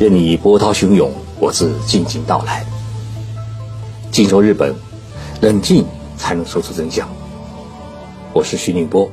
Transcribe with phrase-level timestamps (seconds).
[0.00, 2.64] 任你波涛汹涌，我自静静到来。
[4.10, 4.74] 静说日本，
[5.42, 5.84] 冷静
[6.16, 7.06] 才能说出真相。
[8.32, 9.12] 我是徐宁波，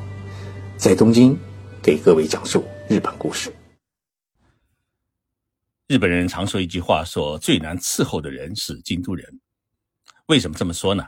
[0.77, 1.37] 在东京
[1.83, 3.53] 给各位讲述日本故事。
[5.87, 9.41] 日本人常说一句话，说最难伺候的人是京都人。
[10.27, 11.05] 为什么这么说呢？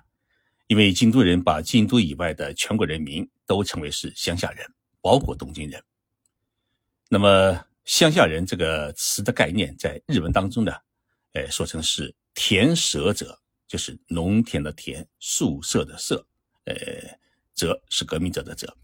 [0.68, 4.68] 因为京都人把京都以外的全国人民都称为是乡下人，
[5.00, 5.82] 包括东京人。
[7.07, 7.61] 那么。
[7.89, 10.71] 乡下人这个词的概念，在日文当中呢，
[11.34, 13.35] 呃，说成是田舍者，
[13.67, 16.23] 就是农田的田，宿舍的舍，
[16.66, 16.75] 呃，
[17.55, 18.77] 者是革命者的者。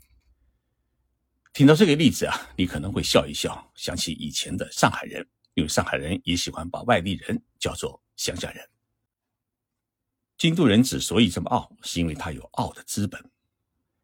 [1.54, 8.70] 听到这个例子啊，你可能会笑一笑，想起以前的上海人，因为上海人也喜欢把外地人叫做乡下人。
[10.36, 13.24] 京都人之所以这么傲，是因为他有傲的资本。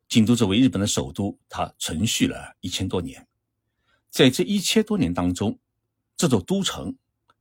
[0.07, 3.27] 京都作为日本的首都，它存续了一千多年。
[4.11, 5.57] 在这一千多年当中，
[6.17, 6.93] 这座都城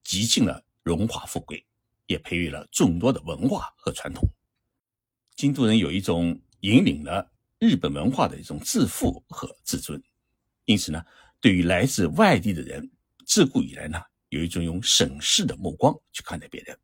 [0.04, 1.66] 极尽了荣华富贵，
[2.06, 4.26] 也培育了众多的文化和传统。
[5.34, 10.00] 京都人有一种引领了日本文化的一种自负和自尊，
[10.64, 11.04] 因此呢，
[11.41, 12.88] 对于来自外地的人，
[13.26, 16.78] 自古以来呢，有一种用审视的目光去看待别人。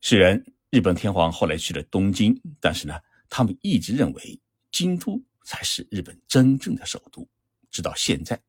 [0.00, 2.94] 虽然日本天皇后来去了东京，但是呢，
[3.28, 7.28] 他们一直认为京都才是日本真正的首都。
[7.74, 8.40] 直到现在，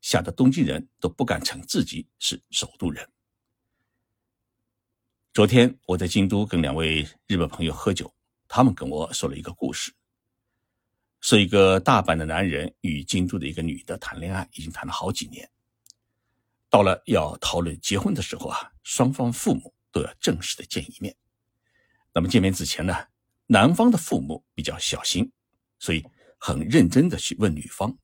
[0.00, 3.08] 吓得东京人都不敢称自己是首都人。
[5.32, 8.12] 昨天我在京都跟两位日本朋友喝酒，
[8.48, 9.94] 他们跟我说了一个故事，
[11.20, 15.48] 说一个大阪的男人与京都的一个女的谈恋爱，已经谈了好几年。
[16.68, 21.16] 到了要讨论结婚的时候啊，双方父母都要正式的见一面。
[22.12, 22.92] 那么见面之前呢，
[23.46, 25.30] 男方的父母比较小心，
[25.78, 26.04] 所以
[26.36, 27.96] 很认真的去问女方。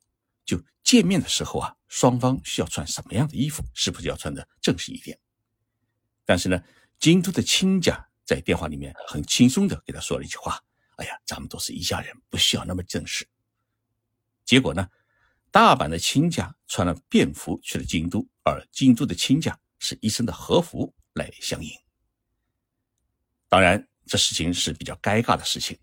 [0.44, 3.64] 就见面的时候啊，双方需要穿什么样的衣服？
[3.74, 5.18] 是不是要穿的正式一点？
[6.24, 6.62] 但是呢，
[6.98, 10.60] 京都的亲家在电话里面很轻松的给他说了一句话
[10.96, 13.26] ：“哎呀，咱们都是一家人，不需要那么正式。”
[14.44, 14.88] 结果呢，
[15.50, 21.70] 大阪的亲家穿了便服去了京都，而京都的亲家是一身的和服来相迎。
[23.48, 25.78] 当然，这事情是比较尴尬的事情，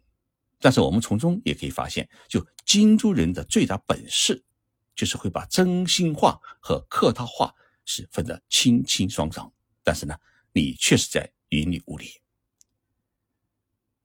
[0.60, 4.44] 但是我们从中也可以发现，就京都人的最大本事。
[5.00, 7.56] 就是会把真心话和客套话
[7.86, 9.50] 是分得清清爽爽，
[9.82, 10.14] 但是呢，
[10.52, 12.22] 你确实在云里雾里。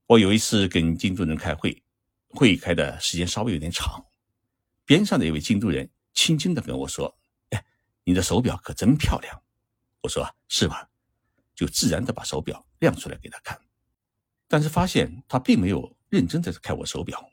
[0.06, 1.82] 我有一次跟京都人开会，
[2.28, 4.06] 会议开的时间稍微有点长，
[4.84, 7.12] 边上的一位京都人轻轻的跟我说
[7.50, 7.66] ：“哎，
[8.04, 9.42] 你的手表可真漂亮。”
[10.00, 10.88] 我说：“是吧？”
[11.56, 13.60] 就自然的把手表亮出来给他看，
[14.46, 17.28] 但是发现他并没有认真的看我手表。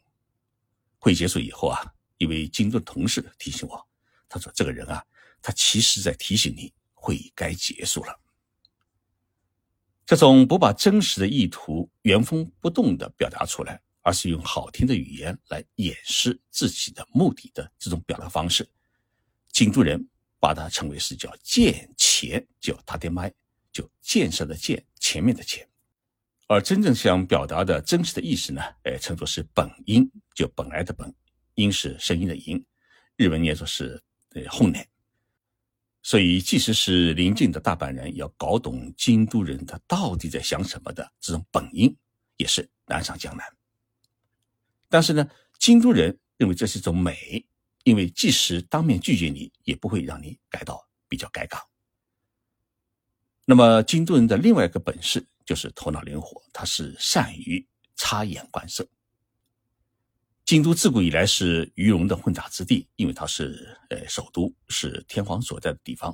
[0.98, 1.94] 会结束以后啊。
[2.22, 3.88] 一位京都的同事提醒我，
[4.30, 5.04] 他说：“这个人啊，
[5.42, 8.16] 他其实在提醒你，会议该结束了。”
[10.06, 18.70] 这种不把真实的意图原封不动的表达出来，而是用好听的语言来掩饰自己的目的的这种表达方式，
[19.52, 20.08] 京都人
[20.40, 23.34] 把它称为是叫“见前”，叫“他爹麦”，
[23.74, 25.68] 就建设的建，前面的钱。
[26.46, 31.12] 而真正想表达的真实的意思呢，哎，称作是本音，就本来的本。
[31.62, 32.66] 音是声音的音，
[33.16, 34.02] 日文念作是
[34.34, 34.88] 呃哄念，
[36.02, 41.96] 所以即使是邻近的大阪人，要搞懂京都人他到底在想什么的这种本音，
[42.38, 43.46] 也是难上加难。
[44.90, 45.30] 但是呢，
[45.60, 47.46] 京都人认为这是一种美，
[47.84, 51.62] 因为即使当面拒绝你，也不会让你感到比较尴尬。
[53.46, 58.88] 那么京都人的另外一个本事就是头脑灵活，他是善于察言观色。
[60.52, 66.14] 京都自古以来是鱼龙的混杂之地，因为它是呃首都，是天皇所在的地方，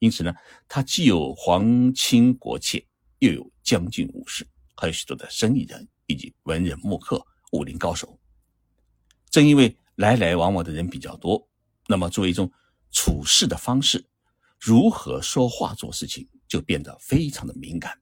[0.00, 0.30] 因此呢，
[0.68, 2.86] 它既有皇亲国戚，
[3.20, 4.46] 又有将军武士，
[4.76, 8.20] 还有许多的生意人以及文人墨客、武林高手。
[9.30, 11.48] 正因为来来往往的人比较多，
[11.88, 12.52] 那么作为一种
[12.92, 14.04] 处事的方式，
[14.58, 17.98] 如何说话做事情就变得非常的敏感，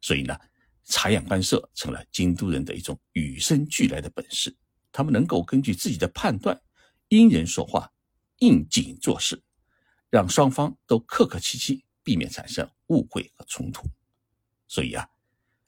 [0.00, 0.38] 所以呢，
[0.84, 4.56] 察言观色成了京都人的一种与生俱来的本事。
[4.92, 6.62] 他们能够根据自己的判断，
[7.08, 7.90] 因人说话，
[8.38, 9.42] 应景做事，
[10.10, 13.82] 让双方都客客气气，避免产生误会和冲突。
[14.68, 15.08] 所以啊，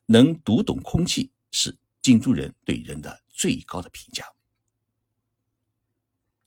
[0.06, 4.24] 能读懂空气是京都人对人的最高的评价。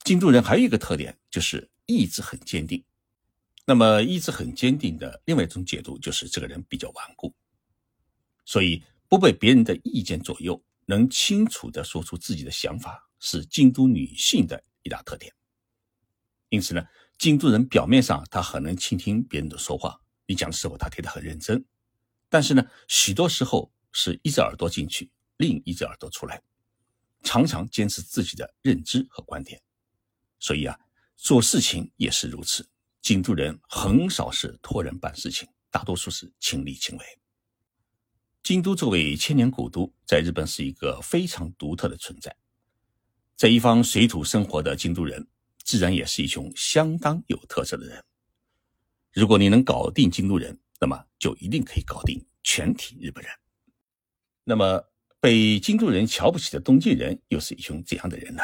[0.04, 2.82] 京都人还有一个特点，就是意志很坚定。
[3.66, 7.34] 那么意志很坚定的另外一种解读，就是这个人比较顽固，
[8.44, 10.64] 所以不被别人的意见左右。
[10.90, 15.30] 能清楚地说出自己的想法，是京都女性的一大特点。
[16.48, 16.82] 因此呢，
[17.18, 21.62] 京都人表面上他很能倾听别人的说话，你讲的时候他听得很认真，
[22.30, 26.42] 但是呢，许多时候是一只耳朵进去，另一只耳朵出来，
[27.22, 29.60] 常常坚持自己的认知和观点。
[30.38, 30.74] 所以啊，
[31.16, 32.66] 做事情也是如此。
[33.02, 37.04] 京都人很少是托人办事情，大多数是亲力亲为。
[38.48, 42.34] 京都作为千年古都，在日本是一个非常独特的存在。
[43.36, 45.28] 在一方水土生活的京都人，
[45.64, 48.02] 自然也是一群相当有特色的人。
[49.12, 53.30] 如果你能搞定京都人，那么就一定可以搞定全体日本人。
[54.44, 54.82] 那么
[55.20, 58.42] 被京都人瞧不起的东京人，又是一群怎样的人呢？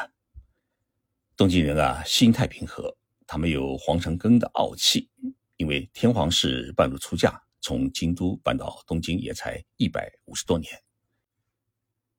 [1.35, 2.95] 东京人啊，心态平和，
[3.27, 5.09] 他们有皇城根的傲气，
[5.57, 7.44] 因为天皇是半路出家。
[7.65, 10.71] 从京都搬到东京也才一百五十多年。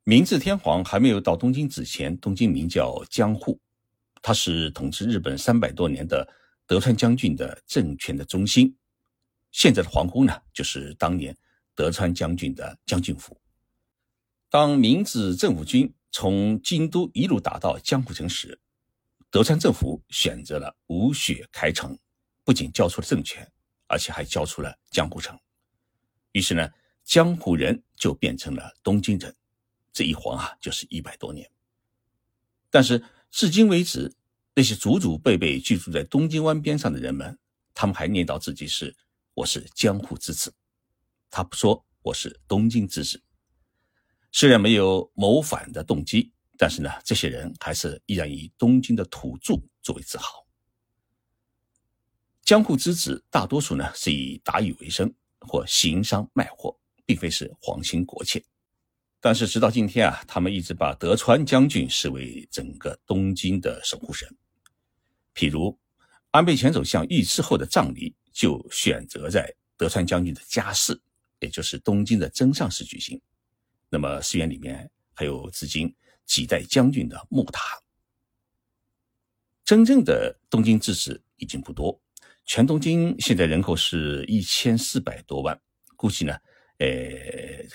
[0.03, 3.59] 明治天皇还没有到东京之前，东京名叫江户，
[4.23, 6.27] 它是统治日本三百多年的
[6.65, 8.75] 德川将军的政权的中心。
[9.51, 11.37] 现在的皇宫呢，就是当年
[11.75, 13.39] 德川将军的将军府。
[14.49, 18.59] 当明治政府军从京都一路打到江户城时，
[19.29, 21.95] 德川政府选择了无血开城，
[22.43, 23.47] 不仅交出了政权。
[23.87, 25.39] 而且还交出了江户城，
[26.31, 26.69] 于是呢，
[27.03, 29.35] 江户人就变成了东京人，
[29.93, 31.49] 这一晃啊就是一百多年。
[32.69, 34.13] 但是至今为止，
[34.53, 37.37] 那些祖祖辈辈居住在东京湾边上的人们，
[37.73, 38.95] 他们还念叨自己是
[39.33, 40.53] 我是江户之子，
[41.29, 43.21] 他不说我是东京之子。
[44.31, 50.44] 虽然没有谋反的动机，但是呢，这些人还是依然以东京的土著作为自豪。
[52.45, 58.45] 江户之子大多数呢是以打鱼为生或行商卖货，并非是皇亲国戚。
[59.19, 64.29] 但是直到今天啊，他们一直把德川将军视为整个东京的守护神。
[65.33, 65.75] 譬如
[66.29, 71.01] 安倍前首相遇刺后的葬礼就选择在德川将军的家室，
[71.39, 73.19] 也就是东京的真上寺举行。
[73.89, 75.91] 那么寺院里面还有至今
[76.27, 77.81] 几代将军的墓塔。
[79.63, 81.99] 真正的东京之子已经不多。
[82.45, 85.59] 全东京现在人口是一千四百多万，
[85.95, 86.33] 估计呢，
[86.77, 86.87] 呃，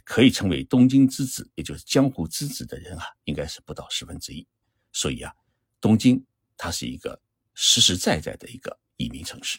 [0.04, 4.46] 可以成为东京之子，也就是江户之子的人啊，应该是不到十分之一。
[4.92, 5.32] 所以啊，
[5.80, 6.24] 东京
[6.56, 7.20] 它是一个
[7.54, 9.58] 实实在在的一个移民城市。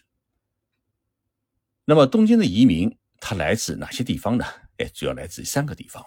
[1.84, 4.46] 那么，东京的移民它来自哪些地方呢？
[4.78, 6.06] 哎，主要来自三个地方。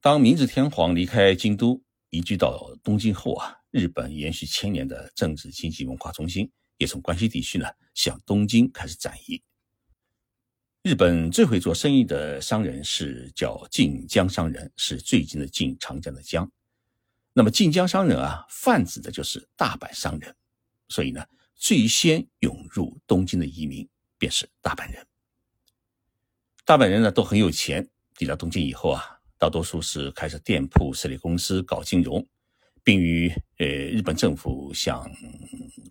[0.00, 6.50] 当明治天皇离开京都，移居到东京后啊，日本延续千年的政治、经济、文化中心。
[6.78, 9.42] 也从关西地区呢向东京开始转移。
[10.82, 16.50] 日本最会做生意的商人是叫晋江商人，是最近的晋长江的江。
[17.32, 20.34] 那么晋江商人啊，泛指的就是大阪商人。
[20.88, 21.24] 所以呢，
[21.54, 25.06] 最先涌入东京的移民便是大阪人。
[26.64, 29.04] 大阪人呢都很有钱，抵达东京以后啊，
[29.38, 32.26] 大多数是开设店铺、设立公司、搞金融，
[32.82, 35.08] 并与呃日本政府相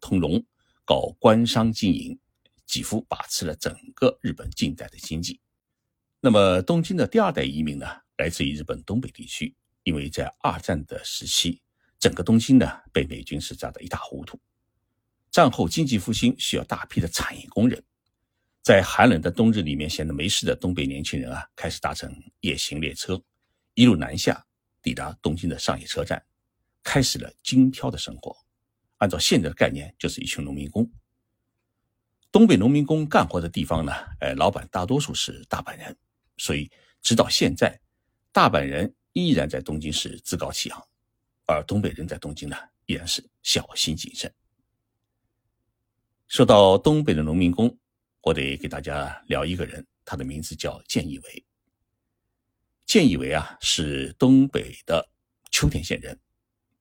[0.01, 0.44] 通融。
[0.91, 2.19] 搞官商经营，
[2.65, 5.39] 几乎把持了整个日本近代的经济。
[6.19, 9.55] 那么，东京的第二代移民呢，来自于日本东北地区。
[9.83, 11.61] 因为在二战的时期，
[11.97, 14.38] 整个东京呢被美军是炸得一塌糊涂。
[15.31, 17.81] 战后经济复兴需要大批的产业工人，
[18.62, 23.24] 在寒冷的冬日里面闲得没事的东北年轻人啊，开始搭乘夜行列车，
[23.75, 24.45] 一路南下，
[24.81, 26.21] 抵达东京的上野车站，
[26.83, 28.36] 开始了京漂的生活。
[29.01, 30.88] 按照现在的概念，就是一群农民工。
[32.31, 35.98] 东北农民工干活的地方呢，呃，老板大多数是大阪人，
[36.38, 36.70] 所以
[37.01, 37.81] 直到现在，
[38.31, 40.88] 大阪人依然在东京市趾高气昂，
[41.48, 42.55] 而东北人在东京呢，
[42.86, 44.31] 依然是小心谨慎。
[46.27, 47.75] 说到东北的农民工，
[48.22, 51.43] 我得给大家聊一个人，他的名字叫建义伟。
[52.86, 55.10] 建义伟啊，是东北的
[55.50, 56.20] 秋田县人，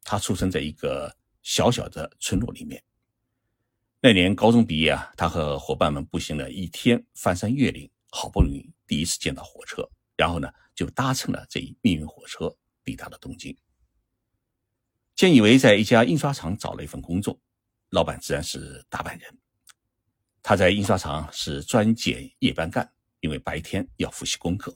[0.04, 1.16] 他出生在一个。
[1.42, 2.82] 小小的村落里面，
[4.00, 12.54] 那年高中毕业啊，他和伙伴们步行了一天，翻山越岭，好不容易第一次见到火车，然后呢，就搭乘了这一命运火车，
[12.84, 13.56] 抵达了东京。
[15.14, 17.38] 建以为在一家印刷厂找了一份工作，
[17.90, 19.38] 老板自然是大阪人。
[20.42, 24.74] 他在印刷厂是专捡夜班干，因为白天要复习功课。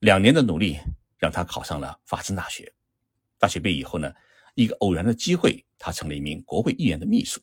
[0.00, 0.78] 两年的努力
[1.16, 2.72] 让他考上了法政大学。
[3.38, 4.12] 大学毕业以后呢？
[4.54, 7.40] 一个偶然的机会，他成了一名国会议员的秘书。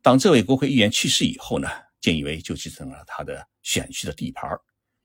[0.00, 1.68] 当这位国会议员去世以后呢，
[2.00, 4.50] 建义为就继承了他的选区的地盘，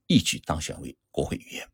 [0.07, 1.67] 一举当选为国会议员。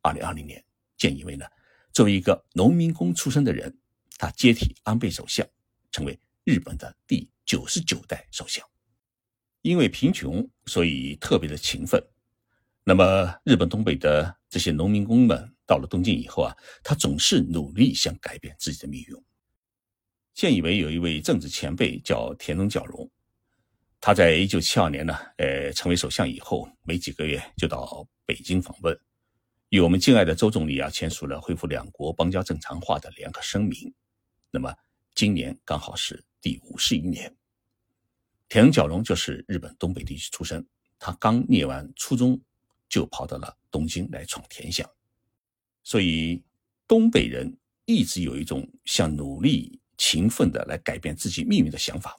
[0.00, 0.64] 二零二零年，
[0.96, 1.44] 建义为呢，
[1.92, 3.76] 作为一个农民工出身的人，
[4.16, 5.46] 他接替安倍首相，
[5.90, 8.66] 成为日本的第九十九代首相。
[9.60, 12.02] 因为贫穷，所以特别的勤奋。
[12.84, 19.16] 那么，日本东北的这些农民工们到了东京以后啊，他总是努力想改变自己的命运。
[20.34, 23.10] 现以为有一位政治前辈叫田中角荣，
[23.98, 28.94] 他在一九七二年呢，呃，成为首相以后，没几个月就到北京访问，
[29.70, 33.94] 与我们敬爱的周总理啊签署了恢复两国邦交正常化的联合声明。
[34.50, 34.74] 那么，
[35.14, 37.34] 今年刚好是第五十一年。
[38.50, 40.66] 田中角荣就是日本东北地区出身，
[40.98, 42.38] 他刚念完初中。
[42.92, 44.86] 就跑到了东京来闯天下，
[45.82, 46.42] 所以
[46.86, 52.18] 东北人一直有一种想努力勤奋的来改变自己命运的想法。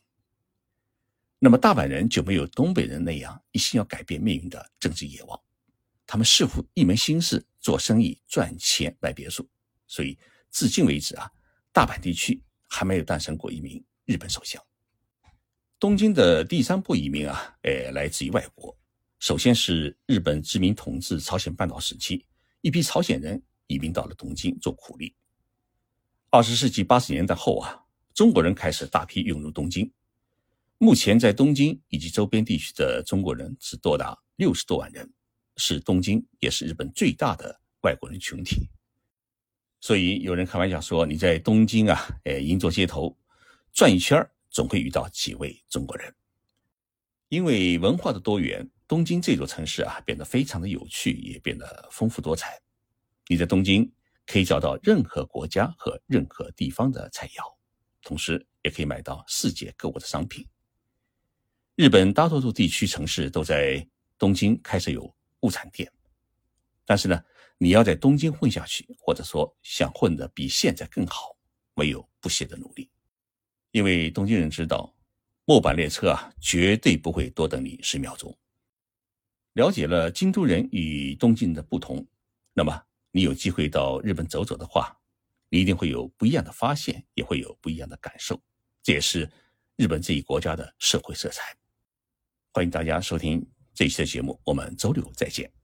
[1.39, 5.39] 那么大阪人就没有东北人那样一心要改变命运的政治野望，
[6.05, 9.45] 他们似乎一门心思做生意赚钱买别墅。
[9.85, 10.17] 所以
[10.51, 11.29] 至今为止啊，
[11.71, 14.61] 大阪地区还没有诞生过一名日本首相。
[15.79, 18.73] 东京的第三波移民啊，哎，来自于外国。
[19.19, 22.25] 首先是日本殖民统治朝鲜半岛时期，
[22.61, 23.41] 一批朝鲜人
[23.73, 25.15] 移民到了东京做苦力。
[26.29, 29.91] 二十世纪八十年代后啊，中国人开始大批涌入东京。
[30.77, 35.11] 目前在东京以及周边地区的中国人只多达六十多万人，
[35.57, 38.69] 是东京也是日本最大的外国人群体。
[39.81, 43.17] 所以有人开玩笑说：“你在东京啊，呃，银座街头
[43.71, 46.13] 转一圈，总会遇到几位中国人。”
[47.29, 48.69] 因为文化的多元。
[48.85, 52.61] 东京这座城市啊，变得非常的有趣，也变得丰富多彩。
[53.27, 53.89] 你在东京
[54.25, 57.41] 可以找到任何国家和任何地方的菜肴，
[58.01, 60.47] 同时也可以买到世界各国的商品。
[61.75, 63.87] 日本大多数地区城市都在
[64.17, 65.91] 东京开设有物产店，
[66.85, 67.23] 但是呢，
[67.57, 71.35] 你要在东京混下去，或者说想混得比现在更好，
[71.75, 72.89] 唯有不懈的努力。
[73.71, 74.93] 因为东京人知道，
[75.45, 78.37] 末班列车啊，绝对不会多等你十秒钟。
[79.53, 82.05] 了解了京都人与东京的不同，
[82.53, 82.83] 那么
[83.15, 84.91] 你有机会到日本走走的话，
[85.47, 88.41] 你一定会有不一样的发现，也会有不一样的感受。
[88.81, 89.29] 这也是
[89.75, 91.55] 日本这一国家的社会色彩。
[92.53, 95.62] 欢迎大家收听这一期的节目，我们周六再见。